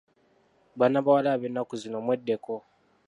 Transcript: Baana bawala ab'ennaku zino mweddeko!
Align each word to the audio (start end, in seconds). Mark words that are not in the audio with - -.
Baana 0.77 0.99
bawala 1.05 1.29
ab'ennaku 1.33 1.73
zino 1.81 1.97
mweddeko! 2.05 2.55